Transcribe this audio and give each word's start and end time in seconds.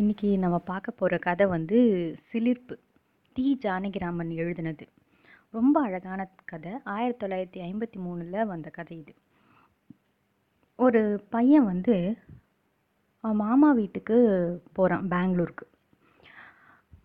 இன்றைக்கி 0.00 0.38
நம்ம 0.38 0.58
பார்க்க 0.58 0.90
போகிற 0.90 1.18
கதை 1.18 1.46
வந்து 1.46 1.78
சிலிர்ப்பு. 2.32 2.74
டி. 3.32 3.58
ஜானகிராமன் 3.62 4.30
எழுதினது. 4.42 4.84
ரொம்ப 5.50 5.80
அழகான 5.80 6.28
கதை. 6.44 6.72
ஆயிரத்தி 6.84 7.26
தொள்ளாயிரத்தி 7.26 7.64
ஐம்பத்தி 7.64 7.98
மூணில் 8.04 8.46
வந்த 8.46 8.70
கதை 8.70 8.98
இது. 8.98 9.14
ஒரு 10.76 11.24
பையன் 11.30 11.64
வந்து 11.64 12.16
அவன் 13.20 13.36
மாமா 13.36 13.72
வீட்டுக்கு 13.72 14.18
போகிறான் 14.72 15.08
பெங்களூருக்கு. 15.08 15.66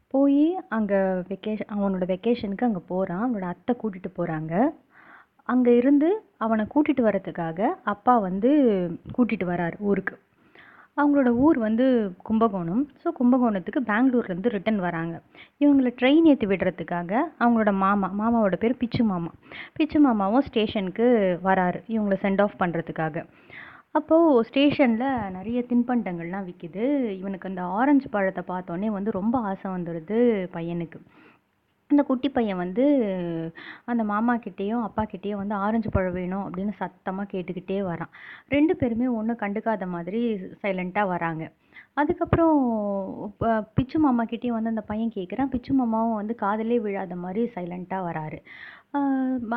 போய் 0.07 0.55
அங்கே 0.69 0.95
வெக்கேஷன் 1.31 1.73
அவனோட 1.75 2.05
வெக்கேஷனுக்கு 2.13 2.63
அங்கே 2.63 2.83
போகிறான் 2.87 3.23
அவனோட 3.25 3.43
அத்தை 3.43 3.75
கூட்டிகிட்டு 3.83 4.11
போகிறாங்க 4.17 4.73
அங்கே 5.43 5.75
இருந்து 5.75 6.23
அவனை 6.37 6.65
கூட்டிகிட்டு 6.75 7.01
வரதுக்காக 7.01 7.61
அப்பா 7.83 8.17
வந்து 8.17 8.51
கூட்டிகிட்டு 9.17 9.49
வராரு 9.53 9.73
ஊருக்கு. 9.79 10.17
அவங்களோட 10.97 11.29
ஊர் 11.45 11.57
வந்து 11.57 11.85
கும்பகோணம். 12.27 12.81
ஸோ 13.01 13.07
கும்பகோணத்துக்கு 13.19 13.81
பெங்களூர்லேருந்து 13.91 14.53
ரிட்டன் 14.55 14.79
வராங்க. 14.85 15.15
இவங்கள 15.63 15.89
ட்ரெயின் 15.99 16.27
ஏற்றி 16.31 16.47
விடுறதுக்காக 16.51 17.11
அவங்களோட 17.43 17.71
மாமா 17.83 18.09
மாமாவோட 18.19 18.57
பேர் 18.63 18.79
பிச்சு 18.81 19.03
மாமா. 19.11 19.31
பிச்சு 19.77 19.99
மாமாவும் 19.99 20.45
ஸ்டேஷனுக்கு 20.49 21.07
வராரு. 21.49 21.81
இவங்கள 21.95 22.17
சென்ட் 22.25 22.43
ஆஃப் 22.45 22.59
பண்ணுறதுக்காக 22.63 23.25
அப்போது 23.97 24.43
ஸ்டேஷனில் 24.49 25.07
நிறைய 25.37 25.59
தின்பண்டங்கள்லாம் 25.71 26.45
விற்கிது 26.47 26.83
இவனுக்கு 27.19 27.49
அந்த 27.49 27.63
ஆரஞ்சு 27.79 28.07
பழத்தை 28.15 28.43
பார்த்தோன்னே 28.47 28.87
வந்து 28.97 29.11
ரொம்ப 29.19 29.35
ஆசை 29.49 29.67
வந்துடுது 29.75 30.17
பையனுக்கு. 30.55 30.99
அந்த 31.89 32.01
குட்டி 32.09 32.29
பையன் 32.35 32.61
வந்து 32.63 32.83
அந்த 33.91 34.03
மாமா 34.11 34.33
கிட்டேயும் 34.45 34.85
அப்பா 34.87 35.03
கிட்டேயும் 35.11 35.41
வந்து 35.41 35.55
ஆரஞ்சு 35.65 35.89
பழம் 35.95 36.15
வேணும் 36.19 36.45
அப்படின்னு 36.45 36.73
சத்தமாக 36.81 37.31
கேட்டுக்கிட்டே 37.33 37.79
வரான். 37.89 38.13
ரெண்டு 38.53 38.73
பேருமே 38.81 39.07
ஒன்றும் 39.17 39.41
கண்டுக்காத 39.43 39.87
மாதிரி 39.95 40.21
சைலண்ட்டாக 40.63 41.11
வராங்க. 41.13 41.43
அதுக்கப்புறம் 42.01 42.55
பிச்சு 43.75 43.97
மாமா 44.05 44.23
கிட்டேயும் 44.31 44.57
வந்து 44.57 44.71
அந்த 44.73 44.83
பையன் 44.91 45.11
கேட்குறான் 45.17 45.51
பிச்சு 45.53 45.71
மாமாவும் 45.79 46.19
வந்து 46.19 46.35
காதலே 46.43 46.77
விழாத 46.85 47.15
மாதிரி 47.25 47.41
சைலண்ட்டாக 47.55 48.07
வராரு. 48.09 48.39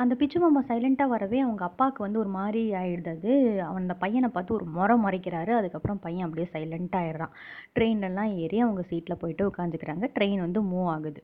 அந்த 0.02 0.14
பிச்சு 0.20 0.38
மாமா 0.42 0.60
சைலண்ட்டாக 0.68 1.12
வரவே 1.14 1.38
அவங்க 1.46 1.62
அப்பாவுக்கு 1.68 2.00
வந்து 2.06 2.20
ஒரு 2.24 2.30
மாதிரி 2.38 2.62
ஆயிடுது 2.80 3.10
அது. 3.16 3.32
அவன் 3.68 3.82
அந்த 3.84 3.96
பையனை 4.04 4.28
பார்த்து 4.34 4.56
ஒரு 4.58 4.66
முறை 4.76 4.96
முறைக்கிறாரு. 5.04 5.52
அதுக்கப்புறம் 5.60 6.02
பையன் 6.06 6.26
அப்படியே 6.26 6.48
சைலண்ட் 6.54 6.98
ஆயிடுறான். 7.00 7.34
ட்ரெயின்லலாம் 7.76 8.34
ஏறி 8.44 8.60
அவங்க 8.66 8.84
சீட்டில் 8.90 9.20
போயிட்டு 9.22 9.48
உட்காந்துக்கிறாங்க 9.50 10.08
ட்ரெயின் 10.18 10.44
வந்து 10.46 10.62
மூவ் 10.72 10.90
ஆகுது. 10.96 11.22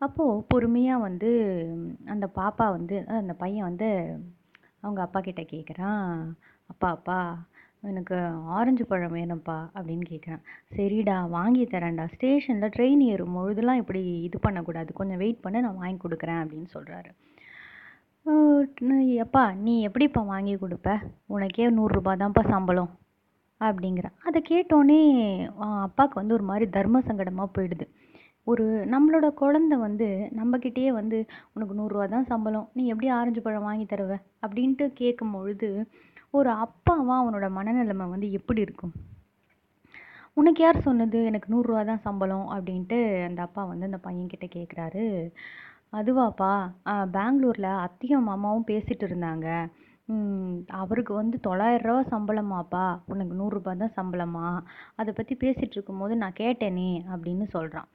அப்போது 0.00 0.44
பொறுமையாக 0.50 1.04
வந்து 1.06 1.30
அந்த 2.12 2.26
பாப்பா 2.38 2.66
வந்து 2.76 2.96
அந்த 3.20 3.32
பையன் 3.42 3.68
வந்து 3.68 3.88
அவங்க 4.84 5.00
அப்பா 5.06 5.20
கிட்ட 5.20 5.42
கேட்குறான் 5.52 6.04
அப்பா 6.72 6.88
அப்பா 6.96 7.18
எனக்கு 7.90 8.16
ஆரஞ்சு 8.56 8.84
பழம் 8.86 9.14
வேணும்ப்பா 9.14 9.56
அப்படின்னு 9.76 10.04
கேட்குறான் 10.10 10.42
சரிடா 10.76 11.16
வாங்கி 11.36 11.62
தரேன்டா. 11.64 12.04
ஸ்டேஷனில் 12.14 12.72
ட்ரெயின் 12.76 13.02
ஏறும் 13.12 13.36
பொழுதுலாம் 13.36 13.80
இப்படி 13.82 14.02
இது 14.26 14.38
பண்ணக்கூடாது. 14.38 14.90
கொஞ்சம் 14.98 15.20
வெயிட் 15.22 15.42
பண்ணு 15.44 15.64
நான் 15.66 15.80
வாங்கி 15.82 16.00
கொடுக்குறேன் 16.04 16.40
அப்படின்னு 16.42 16.68
சொல்கிறாரு 16.76 17.10
எப்பா 19.24 19.44
நீ 19.66 19.74
எப்படிப்பா 19.86 20.20
வாங்கி 20.32 20.54
கொடுப்ப? 20.56 20.90
உனக்கே 21.34 21.68
நூறுரூபா 21.76 22.12
தான்ப்பா 22.22 22.42
சம்பளம் 22.54 22.90
அப்படிங்கிறான். 23.60 24.16
அதை 24.28 24.38
கேட்டோன்னே 24.50 25.00
அப்பாவுக்கு 25.86 26.20
வந்து 26.20 26.36
ஒரு 26.38 26.44
மாதிரி 26.50 26.66
தர்ம 26.76 27.00
சங்கடமாக 27.08 27.54
போயிடுது. 27.56 27.86
ஒரு 28.46 28.64
நம்மளோட 28.92 29.26
குழந்தை 29.40 29.76
வந்து 29.78 30.06
நம்மக்கிட்டேயே 30.38 30.90
வந்து 30.98 31.18
உனக்கு 31.54 31.74
நூறுரூவா 31.78 32.06
தான் 32.14 32.28
சம்பளம். 32.30 32.66
நீ 32.76 32.82
எப்படி 32.92 33.08
ஆரஞ்சு 33.18 33.40
பழம் 33.44 33.66
வாங்கி 33.68 33.86
தருவ? 33.86 34.12
அப்படின்ட்டு 34.44 34.86
கேட்கும் 35.00 35.34
பொழுது 35.36 35.68
ஒரு 36.38 36.50
அப்பாவா 36.64 37.14
அவனோட 37.22 37.46
மனநிலைமை 37.58 38.06
வந்து 38.14 38.28
எப்படி 38.38 38.60
இருக்கும்? 38.66 38.92
உனக்கு 40.36 40.60
யார் 40.64 40.84
சொன்னது? 40.88 41.18
எனக்கு 41.30 41.48
நூறுரூவா 41.54 41.82
தான் 41.90 42.04
சம்பளம். 42.06 42.46
அப்படின்ட்டு 42.56 42.98
அந்த 43.28 43.40
அப்பா 43.46 43.62
வந்து 43.70 43.88
அந்த 43.90 44.00
பையன்கிட்ட 44.06 44.48
கேட்குறாரு. 44.56 45.04
அதுவாப்பா 45.98 46.52
பெங்களூரில் 47.16 47.70
அத்தையும் 47.86 48.28
மாமாவும் 48.30 48.68
பேசிட்டு 48.72 49.06
இருந்தாங்க. 49.08 49.46
அவருக்கு 50.82 51.12
வந்து 51.20 51.36
தொள்ளாயிரம் 51.46 51.88
ரூபா 51.88 52.02
சம்பளமாப்பா. 52.14 52.84
உனக்கு 53.12 53.34
நூறுரூபா 53.40 53.72
தான் 53.82 53.96
சம்பளமா? 53.98 54.46
அதை 55.00 55.10
பற்றி 55.18 55.34
பேசிகிட்டு 55.44 55.76
இருக்கும்போது 55.78 56.14
நான் 56.22 56.40
கேட்டேனே 56.42 56.90
அப்படின்னு 57.14 57.46
சொல்கிறான் 57.56 57.88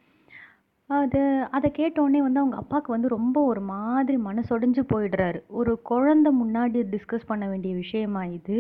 அது 0.89 1.19
அதை 1.51 1.69
கேட்டோடனே 1.71 2.19
வந்து 2.21 2.39
அவங்க 2.39 2.57
அப்பாவுக்கு 2.57 2.91
வந்து 2.91 3.07
ரொம்ப 3.09 3.37
ஒரு 3.45 3.61
மாதிரி 3.69 4.17
மனசொடைஞ்சு 4.21 4.81
போயிடுறாரு. 4.91 5.39
ஒரு 5.51 5.71
குழந்தை 5.83 6.31
முன்னாடி 6.35 6.79
டிஸ்கஸ் 6.91 7.27
பண்ண 7.27 7.43
வேண்டிய 7.47 7.75
விஷயமா 7.75 8.23
இது. 8.35 8.57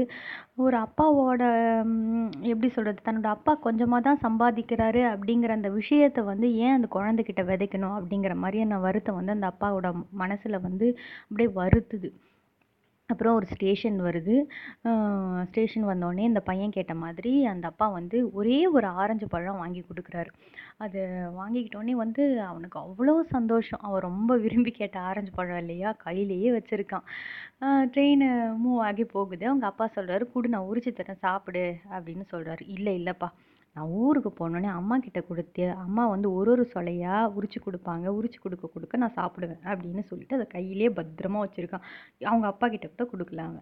ஒரு 0.57 0.77
அப்பாவோட 0.77 1.41
ம், 1.87 2.23
எப்படி 2.45 2.69
சொல்கிறது 2.69 3.05
தன்னோட 3.05 3.29
அப்பா 3.31 3.53
கொஞ்சமாக 3.61 4.01
தான் 4.01 4.23
சம்பாதிக்கிறாரு 4.25 5.03
அப்படிங்கிற 5.11 5.51
அந்த 5.51 5.71
விஷயத்தை 5.71 6.23
வந்து 6.25 6.49
ஏன் 6.59 6.73
அந்த 6.73 6.89
குழந்தைகிட்ட 6.91 7.43
விதைக்கணும் 7.45 7.97
அப்படிங்கிற 7.99 8.35
மாதிரியான 8.37 8.79
வருத்தம் 8.79 9.15
வந்து 9.15 9.31
அந்த 9.31 9.49
அப்பாவோட 9.51 9.91
மனசில் 10.17 10.63
வந்து 10.63 10.87
அப்படியே 11.25 11.51
வருத்துது. 11.61 12.09
அப்புறம் 13.09 13.35
ஒரு 13.35 13.45
ஸ்டேஷன் 13.45 13.97
வருது. 14.01 14.35
ஸ்டேஷன் 15.43 15.85
வந்தோடனே 15.85 16.23
இந்த 16.27 16.39
பையன் 16.39 16.71
கேட்ட 16.71 16.93
மாதிரி 16.95 17.45
அந்த 17.45 17.65
அப்பா 17.67 17.87
வந்து 17.89 18.17
ஒரே 18.33 18.67
ஒரு 18.67 18.87
ஆரஞ்சு 19.01 19.27
பழம் 19.27 19.57
வாங்கி 19.57 19.81
கொடுக்குறாரு. 19.81 20.31
அது 20.77 21.01
வாங்கிக்கிட்டோடனே 21.39 21.95
வந்து 22.01 22.23
அவனுக்கு 22.41 22.79
அவ்வளோ 22.79 23.15
சந்தோஷம். 23.27 23.81
அவன் 23.81 24.01
ரொம்ப 24.01 24.37
விரும்பி 24.37 24.71
கேட்ட 24.71 24.99
ஆரஞ்சு 25.09 25.31
பழம் 25.35 25.57
இல்லையா? 25.57 25.91
கையிலேயே 26.05 26.51
வச்சுருக்கான். 26.57 27.05
ட்ரெயின் 27.93 28.25
மூவ் 28.63 28.81
ஆகி 28.89 29.05
போகுது. 29.15 29.45
அவங்க 29.47 29.65
அப்பா 29.65 29.87
சொல்கிறாரு 29.95 30.25
குடு 30.33 30.49
நான் 30.49 30.69
உரிச்சு 30.71 30.93
தரேன். 30.99 31.23
சாப்பிடு. 31.27 31.65
அப்படின்னு 31.91 32.25
சொல்கிறாரு 32.33 32.63
இல்லை 32.77 32.95
இல்லைப்பா. 33.03 33.29
நான் 33.75 33.91
ஊருக்கு 34.03 34.31
போனோடனே 34.39 34.69
அம்மா 34.79 34.95
கிட்ட 34.97 35.21
கொடுத்து 35.21 35.63
அம்மா 35.85 36.03
வந்து 36.07 36.27
ஒரு 36.33 36.51
ஒரு 36.51 36.63
சொலையாக 36.73 37.31
உரிச்சு 37.37 37.59
கொடுப்பாங்க 37.65 38.05
உரிச்சு 38.17 38.39
கொடுக்க 38.41 38.67
கொடுக்க 38.67 38.97
நான் 38.97 39.17
சாப்பிடுவேன் 39.17 39.63
அப்படின்னு 39.71 40.03
சொல்லிட்டு 40.09 40.37
அதை 40.37 40.47
கையிலே 40.47 40.89
பத்திரமா 40.89 41.39
வச்சுருக்கான். 41.45 41.85
அவங்க 42.29 42.47
அப்பா 42.47 42.67
கிட்ட 42.67 42.87
கூட 42.87 43.05
கொடுக்கலாங்க. 43.11 43.59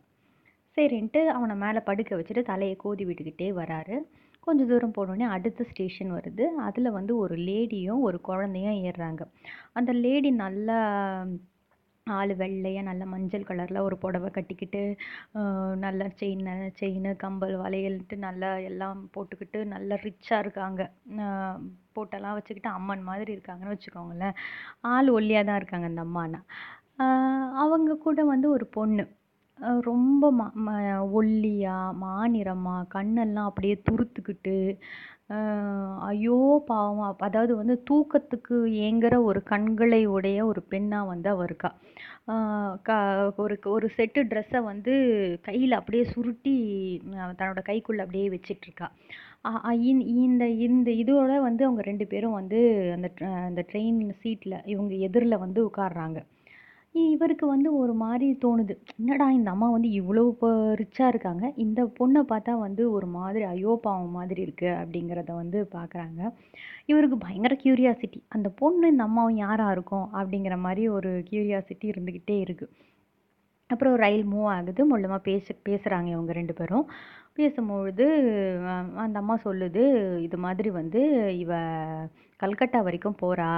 சரின்ட்டு 0.77 1.21
அவனை 1.37 1.55
மேலே 1.55 1.79
படுக்க 1.79 2.15
வச்சுட்டு 2.15 2.43
தலையை 2.43 2.75
கோதி 2.75 3.05
விட்டுக்கிட்டே 3.05 3.49
வராரு. 3.61 3.97
கொஞ்சம் 4.39 4.67
தூரம் 4.67 4.95
போனோடனே 4.97 5.25
அடுத்த 5.35 5.65
ஸ்டேஷன் 5.71 6.13
வருது. 6.13 6.45
அதில் 6.67 6.95
வந்து 6.97 7.17
ஒரு 7.17 7.35
லேடியும் 7.49 8.01
ஒரு 8.01 8.21
குழந்தையும் 8.21 8.79
ஏறுறாங்க. 8.87 9.23
அந்த 9.73 9.91
லேடி 9.93 10.31
நல்லா 10.31 10.79
ஆள் 12.07 12.31
வெள்ளையாக 12.39 12.85
நல்ல 12.87 13.03
மஞ்சள் 13.11 13.45
கலரில் 13.49 13.85
ஒரு 13.87 13.95
புடவை 14.03 14.29
கட்டிக்கிட்டு 14.37 14.81
நல்லா 15.83 15.83
நல்ல 15.83 16.01
செயின் 16.19 16.47
செயின் 16.79 17.07
கம்பல் 17.23 17.55
வளையல்ட்டு 17.63 18.15
நல்லா 18.25 18.49
எல்லாம் 18.69 18.99
போட்டுக்கிட்டு 19.15 19.59
நல்லா 19.73 19.95
ரிச்சாக 20.07 20.43
இருக்காங்க. 20.45 20.81
போட்டெல்லாம் 21.09 21.61
பொட்டெல்லாம் 21.97 22.37
வச்சுக்கிட்டு 22.37 22.71
அம்மன் 22.77 23.03
மாதிரி 23.09 23.31
இருக்காங்கன்னு 23.35 23.75
வச்சுக்கோங்களேன். 23.75 24.35
ஆள் 24.93 25.09
ஒல்லியாக 25.17 25.47
தான் 25.49 25.59
இருக்காங்க 25.61 25.87
அந்த 25.91 26.03
அம்மானா. 26.07 26.41
அவங்க 27.63 27.97
கூட 28.07 28.19
வந்து 28.33 28.47
ஒரு 28.55 28.65
பொண்ணு. 28.77 29.03
ரொம்ப 29.59 30.33
ம 30.39 30.51
ம- 30.67 31.09
ஒல்லியாக 31.11 31.95
மாநிறமா 32.01 32.85
கண்ணெல்லாம் 32.95 33.43
அப்படியே 33.43 33.81
துருத்துக்கிட்டு 33.91 34.77
ஐயோ 35.99 36.63
பாவம். 36.65 37.15
அதாவது 37.19 37.55
வந்து 37.55 37.83
தூக்கத்துக்கு 37.91 38.53
ஏங்குற 38.85 39.23
ஒரு 39.23 39.43
கண்களை 39.43 40.05
உடைய 40.05 40.45
ஒரு 40.45 40.61
பெண்ணாக 40.61 41.07
வந்து 41.07 41.29
அவ 41.29 41.43
இருக்கா. 41.43 41.75
க 42.81 42.91
ஒரு 43.37 43.59
ஒரு 43.65 43.89
செட்டு 43.97 44.23
ட்ரெஸ்ஸை 44.23 44.63
வந்து 44.63 44.93
கையில் 45.41 45.71
அப்படியே 45.71 46.03
சுருட்டி 46.03 46.55
தன்னோட 47.13 47.61
கைக்குள்ளே 47.69 47.97
அப்படியே 47.97 48.29
வச்சிட்ருக்கா 48.29 48.87
இந்த 50.13 50.47
இந்த 50.47 50.91
இதோட 50.91 51.41
வந்து 51.41 51.63
அவங்க 51.63 51.81
ரெண்டு 51.81 52.07
பேரும் 52.07 52.31
வந்து 52.31 52.91
அந்த 52.95 53.11
ட்ர- 53.19 53.45
அந்த 53.45 53.65
ட்ரெயின் 53.71 54.09
சீட்டில் 54.21 54.61
இவங்க 54.65 54.93
எதிரில் 54.95 55.37
வந்து 55.37 55.65
உட்கார்றாங்க. 55.65 56.23
இவருக்கு 56.95 57.45
வந்து 57.51 57.69
ஒரு 57.81 57.93
மாதிரி 58.01 58.27
தோணுது. 58.43 58.73
என்னடா 58.99 59.25
இந்த 59.37 59.49
அம்மா 59.53 59.67
வந்து 59.75 59.89
இவ்வளோ 59.99 60.23
இப்போ 60.33 60.49
ரிச்சாக 60.81 61.11
இருக்காங்க. 61.13 61.43
இந்த 61.63 61.81
பொண்ணை 61.99 62.21
பார்த்தா 62.31 62.53
வந்து 62.65 62.83
ஒரு 62.97 63.07
மாதிரி 63.17 63.43
ஐயோ 63.53 63.73
பாவம் 63.85 64.15
மாதிரி 64.17 64.41
இருக்குது 64.45 64.77
அப்படிங்கிறத 64.81 65.31
வந்து 65.41 65.59
பார்க்குறாங்க 65.75 66.21
இவருக்கு 66.91 67.17
பயங்கர 67.25 67.53
கியூரியாசிட்டி 67.63 68.19
அந்த 68.35 68.47
பொண்ணு 68.61 68.91
இந்த 68.93 69.03
அம்மாவும் 69.09 69.41
யாராக 69.43 69.75
இருக்கும் 69.75 70.07
அப்படிங்கிற 70.19 70.55
மாதிரி 70.65 70.83
ஒரு 70.97 71.11
கியூரியாசிட்டி 71.29 71.85
இருந்துக்கிட்டே 71.93 72.37
இருக்குது 72.45 72.73
அப்புறம் 73.69 73.95
ரயில் 74.03 74.25
மூவ் 74.33 74.49
ஆகுது. 74.55 74.81
மூலமாக 74.91 75.21
பேச 75.29 75.55
பேசுகிறாங்க 75.69 76.09
இவங்க 76.15 76.31
ரெண்டு 76.39 76.53
பேரும். 76.59 76.85
பேசும்பொழுது 77.39 78.05
அந்த 79.03 79.15
அம்மா 79.21 79.35
சொல்லுது 79.45 79.83
இது 80.27 80.37
மாதிரி 80.45 80.69
வந்து 80.79 81.01
இவ 81.43 81.53
கல்கட்டா 82.39 82.79
வரைக்கும் 82.87 83.21
போகிறா 83.23 83.49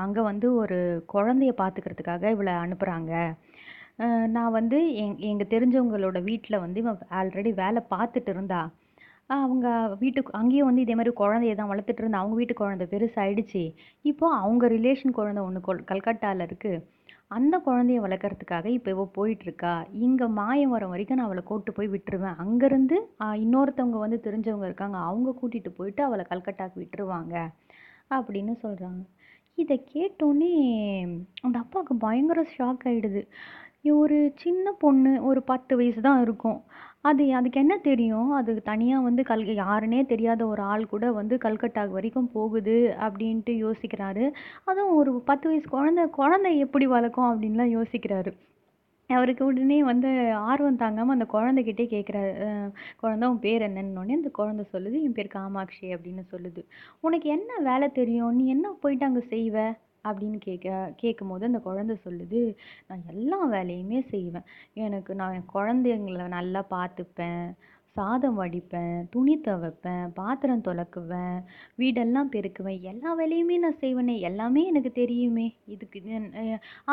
அங்கே 0.00 0.22
வந்து 0.30 0.48
ஒரு 0.62 0.78
குழந்தைய 1.14 1.52
பார்த்துக்கிறதுக்காக 1.60 2.30
இவளை 2.34 2.54
அனுப்புகிறாங்க 2.64 3.12
நான் 4.34 4.56
வந்து 4.56 4.78
எங் 5.02 5.14
எங்கள் 5.28 5.50
தெரிஞ்சவங்களோட 5.52 6.18
வீட்டில் 6.30 6.62
வந்து 6.64 6.80
இவன் 6.82 6.98
ஆல்ரெடி 7.18 7.50
வேலை 7.62 7.80
பார்த்துட்டு 7.94 8.30
இருந்தா. 8.34 8.60
அவங்க 9.36 9.68
வீட்டுக்கு 10.02 10.36
அங்கேயும் 10.40 10.68
வந்து 10.68 10.84
இதே 10.84 10.94
மாதிரி 10.98 11.12
குழந்தைய 11.22 11.54
தான் 11.60 11.70
வளர்த்துட்டு 11.72 12.02
இருந்தா. 12.02 12.20
அவங்க 12.22 12.36
வீட்டு 12.40 12.54
குழந்தை 12.60 12.86
பெருசாயிடுச்சு. 12.92 13.62
இப்போது 14.10 14.36
அவங்க 14.42 14.66
ரிலேஷன் 14.76 15.16
குழந்தை 15.18 15.42
ஒன்று 15.48 15.62
கொல் 15.68 15.82
கல்கட்டாவில் 15.90 16.46
இருக்குது 16.48 16.82
அந்த 17.36 17.54
குழந்தைய 17.66 18.00
வளர்க்குறதுக்காக 18.04 18.66
இப்போ 18.76 18.88
இவ 18.94 19.04
போயிட்டுருக்கா. 19.18 19.72
இங்கே 20.06 20.26
வர 20.74 20.84
வரைக்கும் 20.92 21.18
நான் 21.20 21.28
அவளை 21.28 21.42
கூட்டு 21.50 21.72
போய் 21.78 21.92
விட்டுருவேன். 21.94 22.38
அங்கேருந்து 22.44 22.98
இன்னொருத்தவங்க 23.44 24.00
வந்து 24.04 24.18
தெரிஞ்சவங்க 24.26 24.68
இருக்காங்க. 24.70 24.98
அவங்க 25.10 25.34
கூட்டிகிட்டு 25.40 25.72
போயிட்டு 25.78 26.02
அவளை 26.08 26.24
கல்கட்டாவுக்கு 26.32 26.82
விட்டுருவாங்க. 26.84 27.34
அப்படின்னு 28.16 28.54
சொல்கிறாங்க 28.64 29.02
இதை 29.58 29.76
கேட்டோன்னே 29.92 30.48
அந்த 31.44 31.56
அப்பாவுக்கு 31.58 31.94
பயங்கர 31.96 32.40
ஷாக் 32.54 32.82
ஆகிடுது 32.88 33.22
ஒரு 33.94 34.18
சின்ன 34.36 34.72
பொண்ணு 34.82 35.12
ஒரு 35.22 35.40
பத்து 35.42 35.72
வயசு 35.76 36.00
தான் 36.00 36.22
இருக்கும். 36.22 36.58
அது 37.02 37.24
அதுக்கு 37.34 37.58
என்ன 37.60 37.74
தெரியும்? 37.82 38.30
அது 38.32 38.52
தனியாக 38.62 39.06
வந்து 39.08 39.22
கல் 39.22 39.44
யாருன்னே 39.60 40.00
தெரியாத 40.06 40.42
ஒரு 40.46 40.62
ஆள் 40.72 40.86
கூட 40.86 41.12
வந்து 41.12 41.36
கல்கட்டா 41.44 41.84
வரைக்கும் 41.90 42.32
போகுது 42.32 42.76
அப்படின்ட்டு 43.06 43.54
யோசிக்கிறாரு. 43.64 44.26
அதுவும் 44.64 44.96
ஒரு 44.96 45.12
பத்து 45.30 45.48
வயசு 45.50 45.68
குழந்த 45.70 46.04
குழந்தை 46.18 46.52
எப்படி 46.58 46.88
வளர்க்கும் 46.88 47.30
அப்படின்லாம் 47.30 47.74
யோசிக்கிறாரு. 47.78 48.32
அவருக்கு 49.10 49.44
உடனே 49.44 49.82
வந்து 49.84 50.08
ஆர்வம் 50.44 50.76
தாங்காமல் 50.76 51.16
அந்த 51.18 51.26
குழந்தைகிட்டே 51.32 51.84
கேட்குறாரு. 51.86 52.32
குழந்த 53.02 53.24
உன் 53.24 53.38
பேர் 53.38 53.62
என்னன்னொடனே 53.62 54.12
அந்த 54.12 54.30
குழந்த 54.38 54.62
சொல்லுது. 54.72 54.96
என் 55.02 55.12
பேர் 55.12 55.26
காமாட்சி 55.28 55.94
அப்படின்னு 55.94 56.22
சொல்லுது. 56.32 56.62
உனக்கு 57.00 57.28
என்ன 57.28 57.58
வேலை 57.62 57.88
தெரியும்? 57.90 58.34
நீ 58.34 58.46
என்ன 58.46 58.72
போயிட்டு 58.80 59.04
அங்கே 59.04 59.24
செய்வ? 59.28 59.56
அப்படின்னு 60.04 60.38
கேட்க 60.38 60.66
கேட்கும்போது 60.96 61.44
அந்த 61.44 61.60
குழந்த 61.64 61.94
சொல்லுது. 62.04 62.40
நான் 62.88 63.02
எல்லா 63.06 63.46
வேலையுமே 63.46 64.00
செய்வேன். 64.08 64.46
எனக்கு 64.78 65.14
நான் 65.14 65.34
என் 65.34 65.50
குழந்தைங்கள 65.54 66.28
நல்லா 66.28 66.64
பார்த்துப்பேன். 66.70 67.46
சாதம் 67.96 68.38
வடிப்பேன் 68.40 68.96
துணி 69.12 69.34
துவைப்பேன் 69.44 70.06
பாத்திரம் 70.18 70.62
துலக்குவேன் 70.66 71.38
வீடெல்லாம் 71.80 72.30
பெருக்குவேன். 72.34 72.80
எல்லா 72.90 73.10
வேலையுமே 73.20 73.56
நான் 73.64 73.78
செய்வேனே. 73.82 74.14
எல்லாமே 74.28 74.62
எனக்கு 74.70 74.90
தெரியுமே. 75.00 75.46
இதுக்கு 75.74 76.00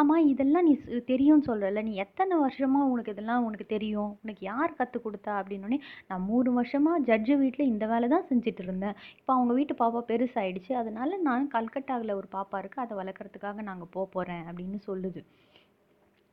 ஆமாம் 0.01 0.27
இதெல்லாம் 0.33 0.67
நீ 0.69 0.73
தெரியும்னு 1.11 1.47
சொல்கிறல்ல 1.49 1.83
நீ 1.89 1.93
எத்தனை 2.05 2.37
வருஷமாக 2.45 2.91
உனக்கு 2.93 3.13
இதெல்லாம் 3.15 3.45
உனக்கு 3.47 3.67
தெரியும்? 3.75 4.11
உனக்கு 4.23 4.43
யார் 4.51 4.77
கற்றுக் 4.79 5.05
கொடுத்தா 5.05 5.33
அப்படின்னோடனே 5.41 5.79
நான் 6.09 6.27
மூணு 6.31 6.51
வருஷமாக 6.59 7.03
ஜட்ஜு 7.09 7.37
வீட்டில் 7.43 7.71
இந்த 7.73 7.85
வேலை 7.93 8.09
தான் 8.15 8.27
செஞ்சுட்டு 8.31 8.63
இருந்தேன் 8.67 8.97
இப்போ 9.19 9.33
அவங்க 9.37 9.53
வீட்டு 9.59 9.75
பாப்பா 9.83 10.03
பெருசாயிடுச்சு. 10.11 10.73
அதனால 10.83 11.17
நான் 11.29 11.53
கல்கட்டாவில் 11.57 12.17
ஒரு 12.19 12.29
பாப்பா 12.37 12.59
இருக்குது 12.63 12.85
அதை 12.85 12.95
வளர்க்குறதுக்காக 13.01 13.67
நாங்கள் 13.71 13.93
போக 13.97 14.07
போகிறேன் 14.17 14.45
அப்படின்னு 14.49 14.79
சொல்லுது. 14.89 15.21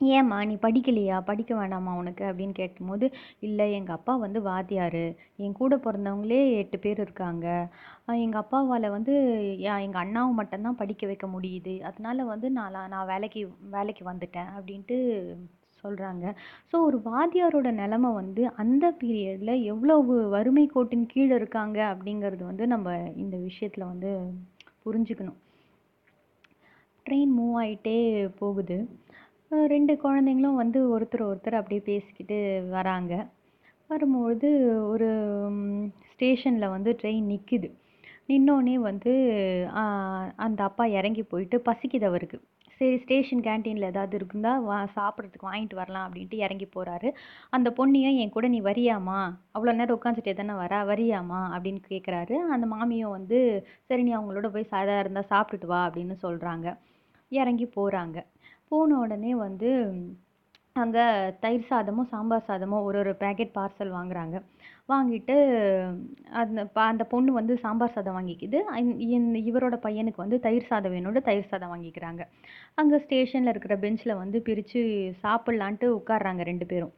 ஏம்மா 0.01 0.37
நீ 0.45 0.55
படிக்கலையா? 0.63 1.17
படிக்க 1.21 1.53
வேண்டாமா 1.55 1.93
உனக்கு? 1.93 2.23
அப்படின்னு 2.25 2.55
கேட்கும்போது 2.55 3.07
இல்லை 3.41 3.67
எங்கள் 3.73 3.97
அப்பா 3.97 4.13
வந்து 4.17 4.41
வாத்தியார். 4.43 5.03
என் 5.37 5.53
கூட 5.53 5.75
பிறந்தவங்களே 5.77 6.39
எட்டு 6.61 6.79
பேர் 6.79 7.01
இருக்காங்க. 7.01 7.47
எங்கள் 8.19 8.43
அப்பாவால் 8.43 8.89
வந்து 8.91 9.15
எங்கள் 9.83 10.03
அண்ணாவை 10.05 10.33
மட்டும்தான் 10.33 10.77
படிக்க 10.77 11.07
வைக்க 11.07 11.27
முடியுது. 11.27 11.75
அதனால 11.83 12.25
வந்து 12.25 12.51
நான் 12.51 12.79
நான் 12.95 13.07
வேலைக்கு 13.07 13.43
வேலைக்கு 13.71 14.05
வந்துட்டேன் 14.11 14.51
அப்படின்ட்டு 14.57 14.99
சொல்கிறாங்க 15.85 16.25
ஸோ 16.71 16.77
ஒரு 16.87 16.99
வாத்தியாரோட 17.07 17.69
நிலமை 17.73 18.11
வந்து 18.13 18.43
அந்த 18.63 18.87
பீரியடில் 19.01 19.55
எவ்வளவு 19.73 20.15
வறுமை 20.35 20.65
கோட்டின் 20.67 21.07
கீழே 21.07 21.35
இருக்காங்க 21.35 21.79
அப்படிங்கிறது 21.93 22.43
வந்து 22.45 22.67
நம்ம 22.67 22.89
இந்த 23.17 23.37
விஷயத்தில் 23.49 23.91
வந்து 23.93 24.11
புரிஞ்சுக்கணும். 24.85 25.39
ட்ரெயின் 27.07 27.33
மூவ் 27.39 27.57
ஆகிட்டே 27.63 27.97
போகுது. 28.39 28.79
ரெண்டு 29.51 29.93
குழந்தைங்களும் 30.03 30.61
வந்து 30.61 30.79
ஒருத்தர் 30.95 31.23
ஒருத்தர் 31.29 31.59
அப்படியே 31.59 31.83
பேசிக்கிட்டு 31.89 32.37
வராங்க. 32.71 33.13
வரும்பொழுது 33.91 34.49
ஒரு 34.93 35.09
ஸ்டேஷனில் 36.11 36.73
வந்து 36.75 36.91
ட்ரெயின் 37.01 37.31
நிற்கிது 37.33 37.69
நின்னோடனே 38.29 38.75
வந்து 38.83 39.13
அந்த 40.45 40.61
அப்பா 40.69 40.85
இறங்கி 40.99 41.23
போயிட்டு 41.25 41.57
பசிக்குது 41.69 42.07
அவருக்கு. 42.11 42.39
சரி 42.81 42.97
ஸ்டேஷன் 43.03 43.43
கேன்டீனில் 43.47 43.89
ஏதாவது 43.89 44.15
இருக்குந்தா 44.19 44.53
வா 44.67 44.77
சாப்பிட்றதுக்கு 44.95 45.49
வாங்கிட்டு 45.49 45.81
வரலாம் 45.81 46.07
அப்படின்ட்டு 46.07 46.37
இறங்கி 46.45 46.67
போகிறாரு 46.69 47.09
அந்த 47.53 47.69
பொண்ணையும் 47.79 48.19
என் 48.23 48.35
கூட 48.37 48.49
நீ 48.55 48.61
வரியாமா 48.69 49.19
அவ்வளோ 49.55 49.75
நேரம் 49.75 49.99
உட்காந்துட்டே 49.99 50.35
தானே 50.35 50.55
வரா? 50.63 50.79
வரியாமா 50.93 51.41
அப்படின்னு 51.55 51.83
கேட்குறாரு 51.91 52.37
அந்த 52.55 52.67
மாமியும் 52.67 53.15
வந்து 53.19 53.41
சரி 53.89 54.03
நீ 54.03 54.13
அவங்களோட 54.17 54.51
போய் 54.55 54.73
சாதா 54.73 54.97
இருந்தால் 55.01 55.31
சாப்பிட்டுட்டு 55.33 55.73
வா 55.75 55.81
அப்படின்னு 55.89 56.17
சொல்கிறாங்க 56.25 56.69
இறங்கி 57.33 57.67
போகிறாங்க 57.77 58.19
போன 58.71 58.99
உடனே 59.05 59.33
வந்து 59.47 59.71
அங்கே 60.77 61.05
தயிர் 61.43 61.69
சாதமும் 61.71 62.09
சாம்பார் 62.11 62.45
சாதமும் 62.49 62.85
ஒரு 62.89 62.99
ஒரு 63.03 63.13
பேக்கெட் 63.23 63.57
பார்சல் 63.57 63.91
வாங்குறாங்க. 63.97 64.37
வாங்கிட்டு 64.93 65.35
அந்த 66.41 66.61
ப 66.75 66.79
அந்த 66.93 67.05
பொண்ணு 67.13 67.31
வந்து 67.39 67.55
சாம்பார் 67.65 67.95
சாதம் 67.97 68.17
வாங்கிக்குது. 68.19 68.59
இவரோட 69.51 69.77
பையனுக்கு 69.87 70.23
வந்து 70.25 70.39
தயிர் 70.47 70.69
சாதம் 70.71 70.95
வேணும்னு 70.95 71.23
தயிர் 71.29 71.51
சாதம் 71.53 71.73
வாங்கிக்கிறாங்க. 71.75 72.23
அங்கே 72.81 72.99
ஸ்டேஷனில் 73.05 73.53
இருக்கிற 73.55 73.77
பெஞ்சில் 73.85 74.21
வந்து 74.23 74.41
பிரித்து 74.49 74.81
சாப்பிட்லான்ட்டு 75.25 75.89
உட்கார்றாங்க 75.99 76.45
ரெண்டு 76.51 76.69
பேரும். 76.73 76.95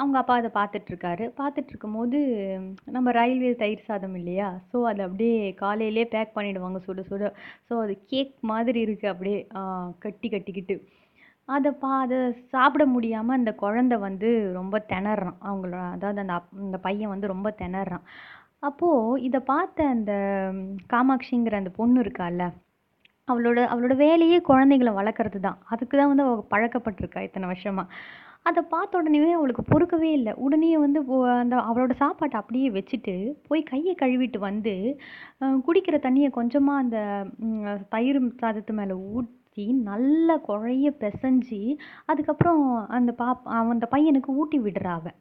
அவங்க 0.00 0.16
அப்பா 0.20 0.34
அதை 0.40 0.50
பார்த்துட்ருக்காரு 0.56 1.24
பார்த்துட்ருக்கும்போது 1.40 2.18
நம்ம 2.96 3.12
ரயில்வே 3.18 3.52
தயிர் 3.62 3.86
சாதம் 3.90 4.16
இல்லையா? 4.20 4.48
ஸோ 4.70 4.78
அதை 4.90 5.02
அப்படியே 5.06 5.36
காலையிலே 5.62 6.04
பேக் 6.14 6.34
பண்ணிவிடுவாங்க 6.36 6.80
சுட 6.86 7.02
சுட. 7.10 7.30
ஸோ 7.68 7.74
அது 7.84 7.94
கேக் 8.12 8.34
மாதிரி 8.52 8.80
இருக்குது 8.86 9.12
அப்படியே 9.14 9.38
கட்டி 10.06 10.30
கட்டிக்கிட்டு. 10.36 10.76
அதை 11.48 11.70
பா 11.82 11.90
அதை 12.04 12.18
சாப்பிட 12.54 12.84
முடியாமல் 12.94 13.36
அந்த 13.38 13.50
குழந்த 13.62 13.94
வந்து 14.06 14.28
ரொம்ப 14.58 14.76
திணறான். 14.90 15.38
அவங்கள 15.48 15.74
அதாவது 15.94 16.20
அந்த 16.24 16.34
அப் 16.38 16.50
அந்த 16.64 16.78
பையன் 16.86 17.12
வந்து 17.14 17.32
ரொம்ப 17.34 17.48
திணறான். 17.60 18.04
அப்போது 18.68 19.22
இதை 19.28 19.40
பார்த்த 19.52 19.86
அந்த 19.94 20.12
காமாட்சிங்கிற 20.92 21.56
அந்த 21.62 21.72
பொண்ணு 21.80 21.98
இருக்கால்ல 22.04 22.44
அவளோட 23.28 23.58
அவளோட 23.72 23.94
வேலையே 24.04 24.38
குழந்தைங்கள 24.50 24.90
வளர்க்குறது 24.98 25.38
தான். 25.46 25.58
அதுக்கு 25.72 25.94
தான் 26.00 26.10
வந்து 26.12 26.24
அவள் 26.26 26.48
பழக்கப்பட்டிருக்கா 26.54 27.22
இத்தனை 27.26 27.48
வருஷமாக 27.52 27.88
அதை 28.48 28.60
பார்த்த 28.74 29.00
உடனேவே 29.00 29.30
அவளுக்கு 29.38 29.62
பொறுக்கவே 29.70 30.10
இல்லை. 30.18 30.32
உடனே 30.44 30.70
வந்து 30.84 31.00
அந்த 31.42 31.56
அவளோட 31.70 31.92
சாப்பாட்டை 32.02 32.36
அப்படியே 32.40 32.68
வச்சுட்டு 32.76 33.14
போய் 33.48 33.62
கையை 33.72 33.94
கழுவிட்டு 34.02 34.38
வந்து 34.48 34.74
குடிக்கிற 35.66 35.96
தண்ணியை 36.06 36.30
கொஞ்சமாக 36.38 36.82
அந்த 36.84 36.98
தயிர் 37.94 38.20
சாதத்து 38.42 38.74
மேலே 38.80 38.96
ஊட் 39.14 39.28
ஊற்றி 39.58 39.84
நல்லா 39.86 40.34
குழைய 40.44 40.88
பிசைஞ்சி 41.00 41.60
அதுக்கப்புறம் 42.10 42.60
அந்த 42.96 43.10
பாப் 43.12 43.46
அந்த 43.72 43.86
பையனுக்கு 43.94 44.30
ஊட்டி 44.40 44.58
விடுறா 44.64 44.92
அவள் 44.98 45.16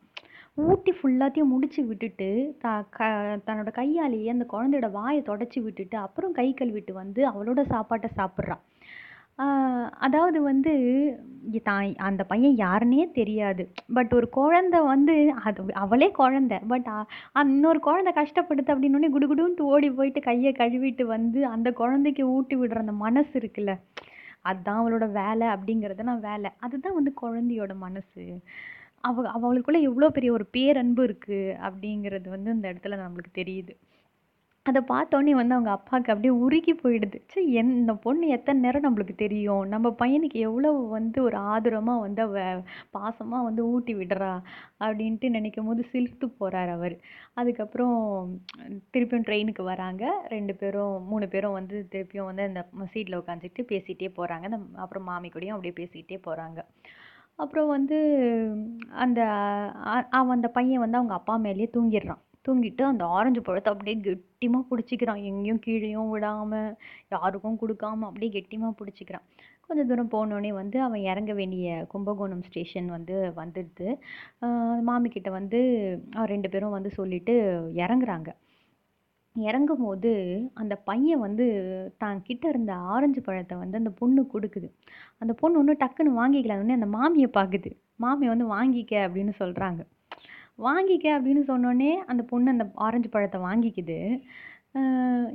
ஊட்டி 0.65 0.91
ஃபுல்லாத்தையும் 0.97 1.51
முடிச்சு 1.53 1.81
விட்டுட்டு 1.87 2.27
த 2.61 2.67
க 2.95 3.07
தன்னோட 3.47 3.71
கையாலேயே 3.79 4.29
அந்த 4.35 4.45
குழந்தையோட 4.53 4.87
வாயை 4.97 5.21
தொடச்சி 5.29 5.59
விட்டுட்டு 5.65 5.97
அப்புறம் 6.05 6.35
கை 6.39 6.47
கழுவிட்டு 6.53 6.93
வந்து 7.01 7.23
அவளோட 7.31 7.63
சாப்பாட்டை 7.73 8.09
சாப்பிட்றா 8.19 8.57
அதாவது 10.05 10.37
வந்து 10.49 10.71
தான் 11.65 11.89
அந்த 12.07 12.21
பையன் 12.31 12.55
யாருன்னே 12.61 13.03
தெரியாது. 13.17 13.63
பட் 13.97 14.13
ஒரு 14.17 14.27
குழந்த 14.37 14.77
வந்து 14.91 15.15
அது 15.47 15.61
அவளே 15.83 16.09
குழந்த. 16.19 16.53
பட் 16.71 16.87
இன்னொரு 17.43 17.81
குழந்த 17.87 18.11
கஷ்டப்படுது 18.19 18.73
அப்படின்னோடனே 18.73 19.11
குடுகுடுன்ட்டு 19.15 19.69
ஓடி 19.73 19.89
போயிட்டு 19.99 20.21
கையை 20.29 20.53
கழுவிட்டு 20.61 21.05
வந்து 21.15 21.41
அந்த 21.55 21.71
குழந்தைக்கு 21.81 22.25
ஊட்டி 22.35 22.57
விடுற 22.61 22.79
அந்த 22.85 22.95
மனசு 23.05 23.33
இருக்குல்ல. 23.41 23.73
அதுதான் 24.49 24.79
அவளோட 24.81 25.05
வேலை 25.11 25.47
அப்படிங்கிறது 25.47 26.03
நான் 26.03 26.25
வேலை. 26.29 26.49
அதுதான் 26.59 26.97
வந்து 26.99 27.13
குழந்தையோட 27.21 27.73
மனசு. 27.77 28.23
அவ 29.01 29.23
அவளுக்குள்ளே 29.31 29.81
எவ்வளோ 29.81 30.09
பெரிய 30.09 30.31
ஒரு 30.31 30.45
பேரன்பு 30.57 31.01
இருக்குது 31.07 31.39
அப்படிங்கிறது 31.67 32.27
வந்து 32.29 32.49
இந்த 32.51 32.67
இடத்துல 32.73 32.97
நம்மளுக்கு 33.03 33.31
தெரியுது. 33.33 33.73
அதை 34.67 34.79
பார்த்தோன்னே 34.91 35.33
வந்து 35.39 35.55
அவங்க 35.55 35.71
அப்பாவுக்கு 35.75 36.11
அப்படியே 36.13 36.33
உருகி 36.45 36.73
போயிடுது. 36.81 37.17
சே 37.33 37.39
என் 37.59 37.71
இந்த 37.79 37.93
பொண்ணு 38.05 38.25
எத்தனை 38.35 38.59
நேரம் 38.65 38.85
நம்மளுக்கு 38.85 39.15
தெரியும்? 39.21 39.63
நம்ம 39.73 39.87
பையனுக்கு 40.01 40.39
எவ்வளோ 40.47 40.69
வந்து 40.95 41.19
ஒரு 41.27 41.37
ஆதுரமாக 41.53 42.03
வந்து 42.05 42.21
அவ 42.27 42.41
பாசமாக 42.97 43.47
வந்து 43.49 43.63
ஊட்டி 43.73 43.95
விடுறா? 43.99 44.31
அப்படின்ட்டு 44.85 45.29
நினைக்கும் 45.37 45.69
போது 45.69 45.83
சிலிர்த்து 45.93 46.27
போகிறார் 46.39 46.71
அவர். 46.77 46.95
அதுக்கப்புறம் 47.41 47.95
திருப்பியும் 48.93 49.27
ட்ரெயினுக்கு 49.29 49.65
வராங்க. 49.71 50.03
ரெண்டு 50.35 50.55
பேரும் 50.61 50.95
மூணு 51.11 51.27
பேரும் 51.35 51.57
வந்து 51.59 51.77
திருப்பியும் 51.93 52.29
வந்து 52.31 52.45
அந்த 52.49 52.63
சீட்டில் 52.93 53.19
உட்காந்துட்டு 53.21 53.63
பேசிகிட்டே 53.73 54.11
போகிறாங்க 54.19 54.45
அந்த 54.51 54.61
அப்புறம் 54.85 55.07
மாமி 55.11 55.29
கூடயும் 55.35 55.57
அப்படியே 55.57 55.77
பேசிக்கிட்டே 55.81 56.19
போகிறாங்க 56.27 56.59
அப்புறம் 57.39 57.67
வந்து 57.75 57.97
அந்த 59.05 59.19
அவன் 60.19 60.35
அந்த 60.37 60.49
பையன் 60.55 60.83
வந்து 60.83 60.99
அவங்க 60.99 61.15
அப்பா 61.19 61.33
மேலேயே 61.43 61.69
தூங்கிடுறான். 61.75 62.21
தூங்கிட்டு 62.45 62.83
அந்த 62.91 63.03
ஆரஞ்சு 63.17 63.41
பழத்தை 63.47 63.69
அப்படியே 63.73 63.95
கெட்டியமாக 64.07 64.63
பிடிச்சிக்கிறான். 64.71 65.21
எங்கேயும் 65.29 65.61
கீழேயும் 65.65 66.11
விடாமல் 66.13 66.71
யாருக்கும் 67.15 67.59
கொடுக்காம 67.63 68.07
அப்படியே 68.09 68.31
கெட்டிமாக 68.37 68.73
பிடிச்சிக்கிறான். 68.81 69.25
கொஞ்சம் 69.67 69.89
தூரம் 69.89 70.11
போனோடனே 70.15 70.51
வந்து 70.61 70.77
அவன் 70.87 71.01
இறங்க 71.11 71.31
வேண்டிய 71.39 71.69
கும்பகோணம் 71.93 72.43
ஸ்டேஷன் 72.49 72.89
வந்து 72.95 73.15
வந்துடுது. 73.39 73.87
மாமிக்கிட்ட 74.89 75.29
வந்து 75.39 75.59
ரெண்டு 76.33 76.49
பேரும் 76.53 76.75
வந்து 76.77 76.91
சொல்லிட்டு 76.99 77.35
இறங்குறாங்க. 77.83 78.29
இறங்கும் 79.35 79.83
போது 79.85 80.11
அந்த 80.61 80.73
பையன் 80.89 81.23
வந்து 81.25 81.45
தான் 82.03 82.23
கிட்ட 82.27 82.43
இருந்த 82.53 82.73
ஆரஞ்சு 82.93 83.21
பழத்தை 83.27 83.55
வந்து 83.63 83.79
அந்த 83.81 83.91
பொண்ணு 83.99 84.21
கொடுக்குது. 84.33 84.67
அந்த 85.21 85.33
பொண்ணு 85.41 85.59
ஒன்று 85.61 85.81
டக்குன்னு 85.83 86.17
வாங்கிக்கலான்னு 86.21 86.77
அந்த 86.79 86.89
மாமியை 86.97 87.29
பார்க்குது. 87.37 87.71
மாமியை 88.05 88.31
வந்து 88.33 88.47
வாங்கிக்க 88.55 88.93
அப்படின்னு 89.07 89.33
சொல்கிறாங்க 89.41 89.81
வாங்கிக்க 90.59 91.07
அப்படின்னு 91.17 91.41
சொன்னோடனே 91.49 91.91
அந்த 92.11 92.21
பொண்ணு 92.31 92.53
அந்த 92.55 92.65
ஆரஞ்சு 92.85 93.09
பழத்தை 93.15 93.39
வாங்கிக்குது. 93.47 93.97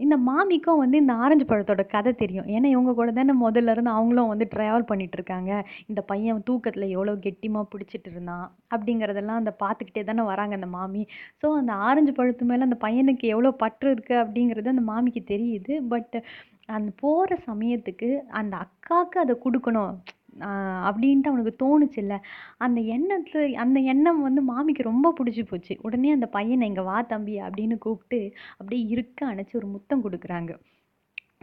இந்த 0.05 0.17
மாமிக்கும் 0.27 0.81
வந்து 0.81 0.97
இந்த 1.03 1.15
ஆரஞ்சு 1.25 1.45
பழத்தோட 1.51 1.83
கதை 1.95 2.11
தெரியும். 2.21 2.49
ஏன்னா 2.55 2.69
இவங்க 2.75 2.93
கூட 2.99 3.11
தானே 3.17 3.35
முதல்ல 3.45 3.73
இருந்து 3.75 3.93
அவங்களும் 3.99 4.31
வந்து 4.33 4.47
ட்ராவல் 4.55 4.87
பண்ணிட்டு 4.91 5.17
இருக்காங்க. 5.19 5.53
இந்த 5.91 6.01
பையன் 6.11 6.45
தூக்கத்தில் 6.49 6.87
எவ்வளோ 6.97 7.15
கெட்டியமாக 7.27 7.71
பிடிச்சிட்டு 7.73 8.11
இருந்தான் 8.13 8.47
அப்படிங்கிறதெல்லாம் 8.75 9.41
அந்த 9.43 9.53
பார்த்துக்கிட்டே 9.63 10.05
தானே 10.11 10.25
வராங்க 10.33 10.59
அந்த 10.61 10.69
மாமி. 10.79 11.03
ஸோ 11.43 11.49
அந்த 11.61 11.75
ஆரஞ்சு 11.89 12.15
பழத்து 12.19 12.51
மேலே 12.51 12.69
அந்த 12.69 12.79
பையனுக்கு 12.87 13.27
எவ்வளோ 13.35 13.53
பற்று 13.65 13.89
இருக்குது 13.95 14.23
அப்படிங்கிறது 14.25 14.75
அந்த 14.75 14.87
மாமிக்கு 14.93 15.23
தெரியுது. 15.35 15.75
பட் 15.95 16.17
அந்த 16.79 16.91
போகிற 17.05 17.39
சமயத்துக்கு 17.51 18.11
அந்த 18.41 18.55
அக்காவுக்கு 18.67 19.19
அதை 19.25 19.37
கொடுக்கணும். 19.47 19.95
அப்படின்ட்டு 20.89 21.31
அவனுக்கு 21.31 21.55
தோணுச்சுல்ல. 21.63 22.15
அந்த 22.59 22.79
எண்ணத்தில் 22.97 23.57
அந்த 23.65 23.79
எண்ணம் 23.93 24.21
வந்து 24.29 24.43
மாமிக்கு 24.51 24.85
ரொம்ப 24.91 25.13
பிடிச்சி 25.19 25.45
போச்சு. 25.51 25.75
உடனே 25.87 26.11
அந்த 26.17 26.29
பையனை 26.37 26.69
இங்கே 26.71 26.85
வா 26.91 26.99
தம்பி 27.15 27.35
அப்படின்னு 27.47 27.79
கூப்பிட்டு 27.87 28.21
அப்படியே 28.61 28.85
இருக்க 28.95 29.21
அணைச்சி 29.33 29.57
ஒரு 29.61 29.69
முத்தம் 29.77 30.05
கொடுக்குறாங்க. 30.07 30.53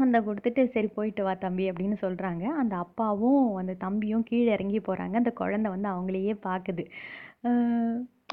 அந்த 0.05 0.17
கொடுத்துட்டு 0.27 0.61
சரி 0.73 0.89
போயிட்டு 0.97 1.21
வா 1.27 1.33
தம்பி 1.45 1.63
அப்படின்னு 1.71 1.97
சொல்கிறாங்க 2.05 2.43
அந்த 2.61 2.73
அப்பாவும் 2.85 3.41
அந்த 3.61 3.73
தம்பியும் 3.85 4.27
கீழே 4.29 4.51
இறங்கி 4.57 4.79
போகிறாங்க 4.87 5.15
அந்த 5.21 5.31
குழந்தை 5.41 5.69
வந்து 5.75 5.89
அவங்களையே 5.93 6.35
பார்க்குது. 6.47 6.85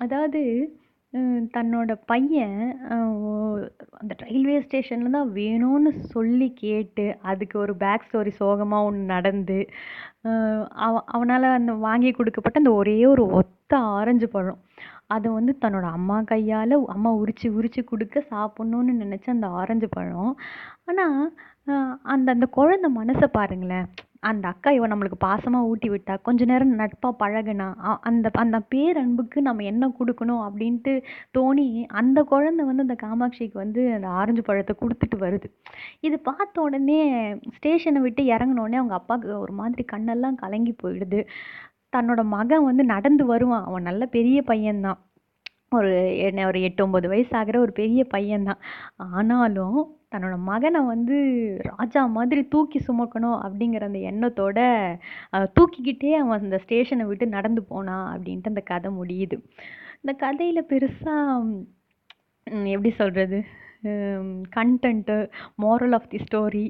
அதாவது 0.04 0.40
தன்னோட 1.54 1.90
பையன் 2.10 2.56
அந்த 4.00 4.12
ரயில்வே 4.22 4.56
ஸ்டேஷனில் 4.64 5.14
தான் 5.16 5.30
வேணும்னு 5.38 5.90
சொல்லி 6.14 6.48
கேட்டு 6.62 7.04
அதுக்கு 7.30 7.56
ஒரு 7.58 7.72
பேக் 7.82 8.06
ஸ்டோரி 8.08 8.32
சோகமாக 8.40 8.86
ஒன்று 8.88 9.02
நடந்து 9.14 9.58
அவ 10.86 10.94
அவனால் 11.16 11.46
அந்த 11.58 11.72
வாங்கி 11.86 12.10
கொடுக்கப்பட்ட 12.12 12.62
அந்த 12.62 12.72
ஒரே 12.80 12.96
ஒரு 13.06 13.24
ஒத்த 13.40 13.72
ஆரஞ்சு 13.98 14.28
பழம். 14.28 14.60
அதை 15.14 15.28
வந்து 15.32 15.52
தன்னோட 15.64 15.86
அம்மா 15.98 16.16
கையால் 16.30 16.74
அம்மா 16.94 17.10
உரித்து 17.22 17.48
உரித்து 17.58 17.82
கொடுக்க 17.84 18.24
சாப்பிட்ணுன்னு 18.32 18.94
நினச்ச 19.02 19.26
அந்த 19.36 19.48
ஆரஞ்சு 19.60 19.88
பழம். 19.96 20.32
ஆனால் 20.88 21.20
அந்த 22.14 22.28
அந்த 22.36 22.46
குழந்த 22.58 22.88
மனசை 23.00 23.28
பாருங்களேன் 23.38 23.86
அந்த 24.20 24.48
அக்கா 24.48 24.70
இவன் 24.70 24.92
நம்மளுக்கு 24.92 25.18
பாசமாக 25.24 25.68
ஊட்டி 25.70 25.88
விட்டா 25.90 26.14
கொஞ்ச 26.22 26.44
நேரம் 26.44 26.74
நட்பாக 26.74 27.12
பழகுனா 27.22 27.66
அந்த 28.00 28.30
அந்த 28.34 28.58
பேரன்புக்கு 28.74 29.38
நம்ம 29.40 29.62
என்ன 29.62 29.88
கொடுக்கணும் 29.98 30.42
அப்படின்ட்டு 30.46 30.92
தோணி 31.38 31.66
அந்த 31.86 32.22
குழந்த 32.30 32.64
வந்து 32.64 32.86
அந்த 32.86 32.96
காமாட்சிக்கு 33.02 33.52
வந்து 33.52 33.92
அந்த 33.94 34.08
ஆரஞ்சு 34.08 34.42
பழத்தை 34.42 34.76
கொடுத்துட்டு 34.80 35.18
வருது. 35.18 35.48
இது 36.00 36.18
பார்த்த 36.20 36.60
உடனே 36.60 37.00
ஸ்டேஷனை 37.56 38.00
விட்டு 38.00 38.24
இறங்கினோடனே 38.24 38.80
அவங்க 38.82 38.94
அப்பாவுக்கு 38.94 39.38
ஒரு 39.40 39.52
மாதிரி 39.52 39.84
கண்ணெல்லாம் 39.92 40.40
கலங்கி 40.44 40.74
போயிடுது. 40.84 41.20
தன்னோட 41.96 42.24
மகன் 42.24 42.64
வந்து 42.64 42.84
நடந்து 42.84 43.26
வருவான். 43.26 43.64
அவன் 43.64 43.82
நல்ல 43.82 44.06
பெரிய 44.06 44.42
பையன்தான். 44.46 45.00
ஒரு 45.80 45.92
என்ன 46.26 46.46
ஒரு 46.50 46.58
எட்டு 46.68 46.82
ஒம்பது 46.86 47.06
வயசு 47.12 47.32
ஆகிற 47.38 47.56
ஒரு 47.64 47.72
பெரிய 47.80 48.02
பையன்தான். 48.14 48.60
ஆனாலும் 49.18 49.78
தன்னோட 50.12 50.36
மகனை 50.50 50.80
வந்து 50.92 51.16
ராஜா 51.70 52.02
மாதிரி 52.16 52.42
தூக்கி 52.54 52.78
சுமக்கணும் 52.88 53.38
அப்படிங்கிற 53.46 53.88
அந்த 53.88 54.00
எண்ணத்தோட 54.10 54.58
தூக்கிக்கிட்டே 55.56 56.12
அவன் 56.22 56.44
அந்த 56.46 56.58
ஸ்டேஷனை 56.64 57.06
விட்டு 57.10 57.26
நடந்து 57.36 57.62
போனான் 57.72 58.06
அப்படின்ட்டு 58.14 58.52
அந்த 58.54 58.64
கதை 58.72 58.90
முடியுது. 59.00 59.38
இந்த 60.00 60.12
கதையில் 60.24 60.68
பெருசாக 60.72 61.64
எப்படி 62.74 62.90
சொல்கிறது 63.02 63.38
content 64.56 65.16
moral 65.62 65.94
of 65.98 66.10
the 66.12 66.18
story 66.26 66.66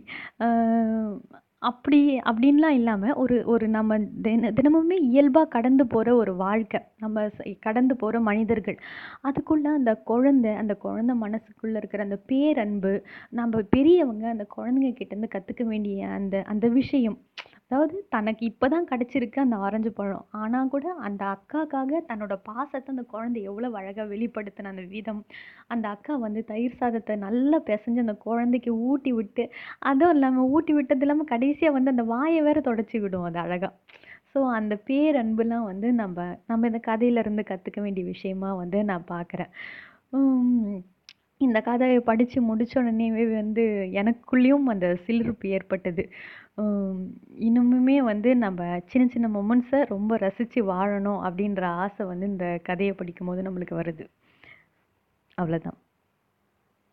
அப்படி 1.62 1.98
அப்படின்லாம் 2.20 2.74
இல்லாமல் 2.78 3.14
ஒரு 3.14 3.36
ஒரு 3.44 3.66
நம்ம 3.68 3.96
தின 4.24 4.50
தினமுமே 4.50 4.96
இயல்பாக 5.10 5.48
கடந்து 5.48 5.84
போகிற 5.86 6.08
ஒரு 6.16 6.32
வாழ்க்கை. 6.36 6.80
நம்ம 6.96 7.24
கடந்து 7.60 7.94
போகிற 7.96 8.20
மனிதர்கள். 8.20 8.78
அதுக்குள்ளே 9.20 9.70
அந்த 9.70 9.92
குழந்த 10.06 10.46
அந்த 10.54 10.74
குழந்த 10.84 11.14
மனசுக்குள்ளே 11.24 11.76
இருக்கிற 11.76 12.02
அந்த 12.02 12.18
பேரன்பு 12.26 12.92
நம்ம 13.32 13.62
பெரியவங்க 13.70 14.26
அந்த 14.28 14.46
குழந்தைங்க 14.56 14.92
கிட்டேருந்து 14.98 15.34
கற்றுக்க 15.36 15.64
வேண்டிய 15.64 16.08
அந்த 16.18 16.42
அந்த 16.46 16.68
விஷயம். 16.78 17.18
அதாவது 17.70 17.96
தனக்கு 18.14 18.42
இப்போ 18.48 18.66
தான் 18.68 18.86
கிடச்சிருக்கு 18.90 19.38
அந்த 19.42 19.56
ஆரஞ்சு 19.66 19.90
பழம். 19.92 20.26
ஆனால் 20.40 20.68
கூட 20.68 20.86
அந்த 21.06 21.22
அக்காக்காக 21.32 22.00
தன்னோட 22.10 22.34
பாசத்தை 22.48 22.88
அந்த 22.94 23.04
குழந்தை 23.12 23.40
எவ்வளோ 23.50 23.68
அழகாக 23.72 24.06
வெளிப்படுத்தின 24.12 24.70
அந்த 24.72 24.84
விதம். 24.92 25.20
அந்த 25.68 25.86
அக்கா 25.94 26.14
வந்து 26.26 26.42
தயிர் 26.52 26.78
சாதத்தை 26.80 27.16
நல்லா 27.26 27.58
பிசைஞ்சு 27.68 28.04
அந்த 28.06 28.16
குழந்தைக்கு 28.26 28.72
ஊட்டி 28.88 29.12
விட்டு 29.18 29.46
அதுவும் 29.90 30.14
இல்லாமல் 30.16 30.50
ஊட்டி 30.54 30.74
விட்டது 30.78 31.04
இல்லாமல் 31.06 31.32
கடைசியாக 31.34 31.76
வந்து 31.78 31.94
அந்த 31.94 32.06
வாயை 32.14 32.42
வேற 32.48 32.60
தொடச்சி 32.68 32.98
விடும் 33.04 33.28
அது 33.30 33.40
அழகாக 33.44 33.72
ஸோ 34.32 34.40
அந்த 34.56 34.74
பேரன்புலாம் 34.88 35.68
வந்து 35.70 35.88
நம்ம 36.00 36.18
நம்ம 36.50 36.66
இந்த 36.70 36.80
கதையிலேருந்து 36.88 37.44
கற்றுக்க 37.50 37.80
வேண்டிய 37.82 38.04
விஷயமா 38.12 38.50
வந்து 38.62 38.80
நான் 38.90 39.06
பார்க்குறேன் 39.14 39.52
இந்த 41.40 41.60
கதையை 41.60 42.00
படித்து 42.00 42.42
முடித்த 42.42 42.80
வந்து 42.80 43.64
எனக்குள்ளேயும் 44.00 44.66
அந்த 44.74 44.86
சிலிர்ப்பு 45.06 45.48
ஏற்பட்டது. 45.48 46.04
இன்னுமுமே 47.48 47.96
வந்து 48.10 48.30
நம்ம 48.36 48.80
சின்ன 48.86 49.08
சின்ன 49.14 49.26
மொமெண்ட்ஸை 49.38 49.80
ரொம்ப 49.86 50.16
ரசித்து 50.16 50.60
வாழணும் 50.72 51.20
அப்படின்ற 51.28 51.62
ஆசை 51.84 52.06
வந்து 52.06 52.26
இந்த 52.26 52.60
கதையை 52.62 52.94
படிக்கும்போது 52.94 53.42
நம்மளுக்கு 53.42 53.74
வருது. 53.82 54.06
அவ்வளோதான் 55.38 55.78